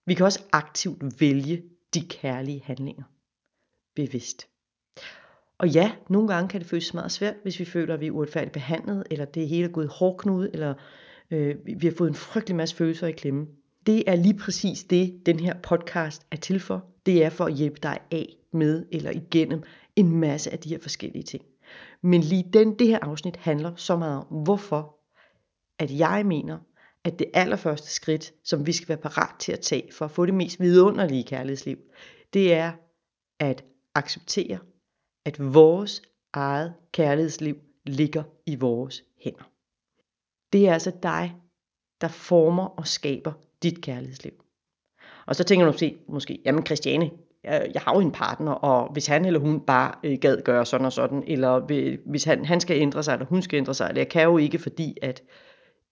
Vi 0.05 0.13
kan 0.13 0.25
også 0.25 0.43
aktivt 0.51 1.21
vælge 1.21 1.63
de 1.93 2.01
kærlige 2.01 2.61
handlinger. 2.65 3.03
Bevidst. 3.95 4.47
Og 5.57 5.69
ja, 5.69 5.91
nogle 6.09 6.27
gange 6.27 6.49
kan 6.49 6.61
det 6.61 6.69
føles 6.69 6.93
meget 6.93 7.11
svært, 7.11 7.35
hvis 7.43 7.59
vi 7.59 7.65
føler, 7.65 7.93
at 7.93 7.99
vi 7.99 8.07
er 8.07 8.11
uretfærdigt 8.11 8.53
behandlet, 8.53 9.03
eller 9.11 9.25
det 9.25 9.47
hele 9.47 9.65
er 9.65 9.71
gået 9.71 9.87
hårdknude, 9.87 10.49
eller 10.53 10.73
øh, 11.31 11.55
vi 11.65 11.87
har 11.87 11.93
fået 11.97 12.09
en 12.09 12.15
frygtelig 12.15 12.55
masse 12.55 12.75
følelser 12.75 13.07
i 13.07 13.11
klemme. 13.11 13.47
Det 13.85 14.09
er 14.09 14.15
lige 14.15 14.37
præcis 14.37 14.83
det, 14.83 15.25
den 15.25 15.39
her 15.39 15.53
podcast 15.63 16.25
er 16.31 16.35
til 16.35 16.59
for. 16.59 16.85
Det 17.05 17.25
er 17.25 17.29
for 17.29 17.45
at 17.45 17.53
hjælpe 17.53 17.79
dig 17.83 17.99
af 18.11 18.37
med 18.51 18.85
eller 18.91 19.11
igennem 19.11 19.63
en 19.95 20.19
masse 20.19 20.51
af 20.51 20.59
de 20.59 20.69
her 20.69 20.79
forskellige 20.79 21.23
ting. 21.23 21.43
Men 22.01 22.21
lige 22.21 22.49
den, 22.53 22.79
det 22.79 22.87
her 22.87 22.99
afsnit 23.01 23.35
handler 23.35 23.75
så 23.75 23.95
meget 23.95 24.17
om, 24.17 24.43
hvorfor 24.43 24.97
at 25.79 25.91
jeg 25.91 26.25
mener, 26.25 26.57
at 27.05 27.19
det 27.19 27.27
allerførste 27.33 27.91
skridt, 27.91 28.33
som 28.43 28.65
vi 28.65 28.71
skal 28.71 28.89
være 28.89 28.97
parat 28.97 29.35
til 29.39 29.51
at 29.51 29.59
tage 29.59 29.91
for 29.91 30.05
at 30.05 30.11
få 30.11 30.25
det 30.25 30.33
mest 30.33 30.59
vidunderlige 30.59 31.23
kærlighedsliv, 31.23 31.77
det 32.33 32.53
er 32.53 32.71
at 33.39 33.63
acceptere, 33.95 34.59
at 35.25 35.53
vores 35.53 36.01
eget 36.33 36.73
kærlighedsliv 36.91 37.57
ligger 37.85 38.23
i 38.45 38.55
vores 38.55 39.03
hænder. 39.23 39.51
Det 40.53 40.67
er 40.67 40.73
altså 40.73 40.91
dig, 41.03 41.35
der 42.01 42.07
former 42.07 42.65
og 42.65 42.87
skaber 42.87 43.33
dit 43.63 43.81
kærlighedsliv. 43.81 44.33
Og 45.25 45.35
så 45.35 45.43
tænker 45.43 45.65
du 45.65 45.71
måske, 45.71 45.97
måske 46.07 46.41
jamen 46.45 46.65
Christiane, 46.65 47.11
jeg 47.43 47.81
har 47.81 47.93
jo 47.95 47.99
en 47.99 48.11
partner, 48.11 48.51
og 48.51 48.93
hvis 48.93 49.07
han 49.07 49.25
eller 49.25 49.39
hun 49.39 49.59
bare 49.61 49.95
øh, 50.03 50.17
gad 50.21 50.41
gøre 50.41 50.65
sådan 50.65 50.85
og 50.85 50.93
sådan, 50.93 51.23
eller 51.27 51.59
hvis 52.09 52.23
han, 52.23 52.45
han 52.45 52.59
skal 52.59 52.81
ændre 52.81 53.03
sig, 53.03 53.13
eller 53.13 53.25
hun 53.25 53.41
skal 53.41 53.57
ændre 53.57 53.73
sig, 53.73 53.87
eller 53.89 54.01
jeg 54.01 54.09
kan 54.09 54.23
jo 54.23 54.37
ikke, 54.37 54.59
fordi 54.59 54.97
at 55.01 55.23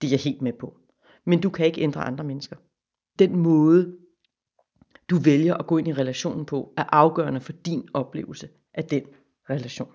det 0.01 0.08
er 0.08 0.12
jeg 0.12 0.20
helt 0.20 0.41
med 0.41 0.53
på. 0.53 0.77
Men 1.25 1.41
du 1.41 1.49
kan 1.49 1.65
ikke 1.65 1.81
ændre 1.81 2.03
andre 2.03 2.23
mennesker. 2.23 2.55
Den 3.19 3.35
måde, 3.35 3.97
du 5.09 5.17
vælger 5.17 5.55
at 5.55 5.67
gå 5.67 5.77
ind 5.77 5.87
i 5.87 5.93
relationen 5.93 6.45
på, 6.45 6.73
er 6.77 6.83
afgørende 6.83 7.41
for 7.41 7.51
din 7.51 7.89
oplevelse 7.93 8.49
af 8.73 8.83
den 8.83 9.03
relation. 9.49 9.93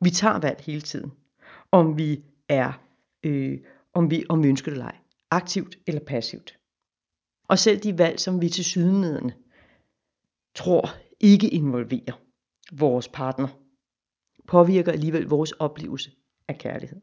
Vi 0.00 0.10
tager 0.10 0.40
valg 0.40 0.60
hele 0.60 0.80
tiden, 0.80 1.12
om 1.70 1.98
vi 1.98 2.24
er, 2.48 2.72
øh, 3.22 3.60
om 3.92 4.10
vi, 4.10 4.24
om 4.28 4.42
vi 4.42 4.48
ønsker 4.48 4.70
det 4.70 4.76
eller 4.76 4.86
ej, 4.86 4.98
aktivt 5.30 5.78
eller 5.86 6.00
passivt. 6.04 6.58
Og 7.48 7.58
selv 7.58 7.80
de 7.80 7.98
valg, 7.98 8.20
som 8.20 8.40
vi 8.40 8.48
til 8.48 8.64
sydenledende 8.64 9.34
tror 10.54 10.88
ikke 11.20 11.48
involverer 11.48 12.20
vores 12.72 13.08
partner, 13.08 13.48
påvirker 14.46 14.92
alligevel 14.92 15.26
vores 15.26 15.52
oplevelse 15.52 16.10
af 16.48 16.58
kærlighed. 16.58 17.00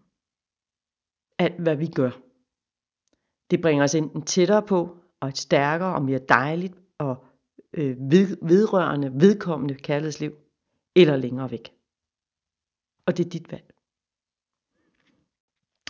Alt 1.38 1.60
hvad 1.62 1.76
vi 1.76 1.88
gør, 1.88 2.12
det 3.52 3.62
bringer 3.62 3.84
os 3.84 3.96
enten 3.96 4.22
tættere 4.22 4.62
på, 4.62 4.98
og 5.20 5.30
et 5.30 5.38
stærkere 5.38 5.96
og 5.96 6.02
mere 6.02 6.20
dejligt 6.30 6.74
og 6.98 7.26
øh, 7.74 7.98
ved, 8.00 8.38
vedrørende, 8.42 9.12
vedkommende 9.14 9.76
kærlighedsliv, 9.76 10.34
eller 10.96 11.16
længere 11.16 11.52
væk. 11.52 11.74
Og 13.06 13.18
det 13.18 13.26
er 13.26 13.30
dit 13.30 13.52
valg. 13.52 13.74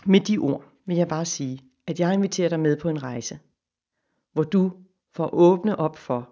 Med 0.06 0.20
de 0.20 0.38
ord 0.38 0.64
vil 0.86 0.96
jeg 0.96 1.08
bare 1.08 1.24
sige, 1.24 1.60
at 1.86 2.00
jeg 2.00 2.14
inviterer 2.14 2.48
dig 2.48 2.60
med 2.60 2.76
på 2.76 2.88
en 2.88 3.02
rejse, 3.02 3.38
hvor 4.32 4.42
du 4.42 4.72
får 5.12 5.34
åbne 5.34 5.76
op 5.76 5.96
for 5.96 6.30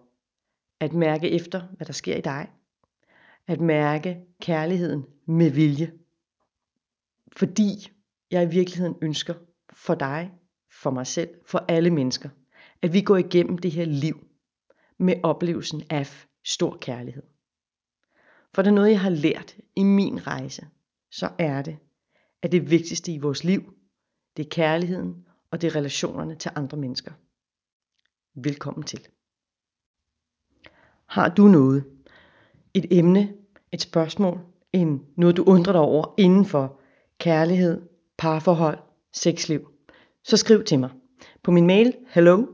at 0.80 0.92
mærke 0.92 1.30
efter, 1.30 1.62
hvad 1.76 1.86
der 1.86 1.92
sker 1.92 2.16
i 2.16 2.20
dig. 2.20 2.50
At 3.46 3.60
mærke 3.60 4.24
kærligheden 4.40 5.06
med 5.26 5.50
vilje. 5.50 5.92
Fordi 7.36 7.92
jeg 8.32 8.42
i 8.42 8.50
virkeligheden 8.50 8.96
ønsker 9.02 9.34
for 9.72 9.94
dig, 9.94 10.32
for 10.70 10.90
mig 10.90 11.06
selv, 11.06 11.30
for 11.46 11.64
alle 11.68 11.90
mennesker, 11.90 12.28
at 12.82 12.92
vi 12.92 13.00
går 13.00 13.16
igennem 13.16 13.58
det 13.58 13.70
her 13.70 13.84
liv 13.84 14.26
med 14.98 15.14
oplevelsen 15.22 15.82
af 15.90 16.26
stor 16.44 16.76
kærlighed. 16.80 17.22
For 18.54 18.62
det 18.62 18.70
er 18.70 18.74
noget, 18.74 18.90
jeg 18.90 19.00
har 19.00 19.10
lært 19.10 19.56
i 19.76 19.82
min 19.82 20.26
rejse, 20.26 20.66
så 21.10 21.30
er 21.38 21.62
det, 21.62 21.78
at 22.42 22.52
det 22.52 22.70
vigtigste 22.70 23.12
i 23.12 23.18
vores 23.18 23.44
liv, 23.44 23.74
det 24.36 24.44
er 24.44 24.50
kærligheden, 24.50 25.26
og 25.50 25.60
det 25.60 25.68
er 25.68 25.76
relationerne 25.76 26.34
til 26.34 26.50
andre 26.54 26.78
mennesker. 26.78 27.12
Velkommen 28.34 28.84
til. 28.84 29.08
Har 31.06 31.28
du 31.28 31.48
noget, 31.48 31.84
et 32.74 32.86
emne, 32.90 33.34
et 33.72 33.80
spørgsmål, 33.80 34.40
en, 34.72 35.06
noget 35.16 35.36
du 35.36 35.44
undrer 35.44 35.72
dig 35.72 35.80
over 35.80 36.14
inden 36.18 36.44
for 36.44 36.80
kærlighed, 37.18 37.91
parforhold, 38.18 38.78
sexliv, 39.12 39.60
så 40.24 40.36
skriv 40.36 40.64
til 40.64 40.78
mig 40.78 40.90
på 41.42 41.50
min 41.50 41.66
mail 41.66 41.94
hello 42.08 42.46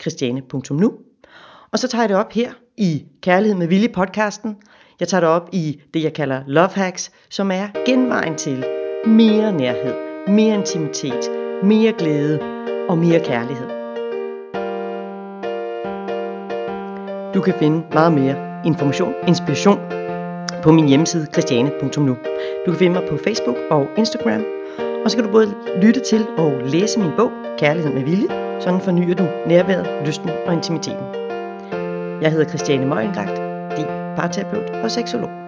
christiane.nu 0.00 0.92
og 1.72 1.78
så 1.78 1.88
tager 1.88 2.02
jeg 2.02 2.08
det 2.08 2.16
op 2.16 2.32
her 2.32 2.52
i 2.76 3.04
Kærlighed 3.22 3.58
med 3.58 3.66
Vilje 3.66 3.88
podcasten. 3.88 4.56
Jeg 5.00 5.08
tager 5.08 5.20
det 5.20 5.28
op 5.28 5.48
i 5.52 5.80
det, 5.94 6.02
jeg 6.02 6.12
kalder 6.12 6.42
Love 6.46 6.68
Hacks, 6.68 7.10
som 7.30 7.50
er 7.50 7.68
genvejen 7.86 8.36
til 8.36 8.64
mere 9.06 9.52
nærhed, 9.52 9.94
mere 10.28 10.54
intimitet, 10.54 11.30
mere 11.62 11.92
glæde 11.92 12.40
og 12.88 12.98
mere 12.98 13.20
kærlighed. 13.24 13.68
Du 17.34 17.40
kan 17.40 17.54
finde 17.58 17.82
meget 17.92 18.12
mere 18.12 18.62
information, 18.66 19.14
inspiration 19.28 19.78
på 20.62 20.72
min 20.72 20.88
hjemmeside 20.88 21.26
christiane.nu. 21.32 22.16
Du 22.66 22.70
kan 22.70 22.78
finde 22.78 23.00
mig 23.00 23.08
på 23.08 23.16
Facebook 23.16 23.56
og 23.70 23.86
Instagram, 23.96 24.55
og 25.06 25.10
så 25.10 25.16
kan 25.16 25.24
du 25.24 25.32
både 25.32 25.54
lytte 25.82 26.00
til 26.00 26.26
og 26.38 26.52
læse 26.64 26.98
min 27.00 27.10
bog, 27.16 27.32
Kærlighed 27.58 27.92
med 27.92 28.02
Vilje. 28.02 28.60
Sådan 28.60 28.80
fornyer 28.80 29.14
du 29.14 29.26
nærværet, 29.46 30.06
lysten 30.06 30.30
og 30.46 30.52
intimiteten. 30.52 31.04
Jeg 32.22 32.30
hedder 32.30 32.48
Christiane 32.48 32.86
Møgengragt, 32.86 33.36
din 33.76 33.86
parterapeut 34.16 34.70
og 34.70 34.90
seksolog. 34.90 35.45